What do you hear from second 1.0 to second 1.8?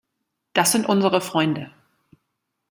Freunde.